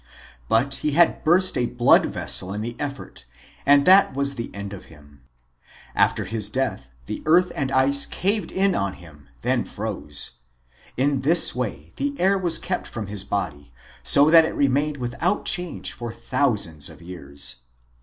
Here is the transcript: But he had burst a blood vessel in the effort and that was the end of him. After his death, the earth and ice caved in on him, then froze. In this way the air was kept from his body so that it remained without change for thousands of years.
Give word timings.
But 0.49 0.73
he 0.81 0.93
had 0.93 1.23
burst 1.23 1.55
a 1.55 1.67
blood 1.67 2.07
vessel 2.07 2.51
in 2.55 2.61
the 2.61 2.75
effort 2.79 3.25
and 3.67 3.85
that 3.85 4.15
was 4.15 4.33
the 4.33 4.49
end 4.51 4.73
of 4.73 4.85
him. 4.85 5.21
After 5.93 6.25
his 6.25 6.49
death, 6.49 6.89
the 7.05 7.21
earth 7.27 7.51
and 7.55 7.71
ice 7.71 8.07
caved 8.07 8.51
in 8.51 8.73
on 8.73 8.93
him, 8.93 9.29
then 9.43 9.63
froze. 9.63 10.39
In 10.97 11.21
this 11.21 11.53
way 11.53 11.93
the 11.97 12.19
air 12.19 12.35
was 12.39 12.57
kept 12.57 12.87
from 12.87 13.05
his 13.05 13.23
body 13.23 13.71
so 14.01 14.31
that 14.31 14.43
it 14.43 14.55
remained 14.55 14.97
without 14.97 15.45
change 15.45 15.93
for 15.93 16.11
thousands 16.11 16.89
of 16.89 17.03
years. 17.03 17.57